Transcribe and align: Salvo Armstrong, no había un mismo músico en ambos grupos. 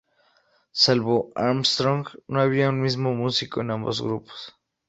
Salvo 0.71 1.31
Armstrong, 1.35 2.07
no 2.27 2.41
había 2.41 2.69
un 2.69 2.81
mismo 2.81 3.13
músico 3.13 3.61
en 3.61 3.69
ambos 3.69 4.01
grupos. 4.01 4.55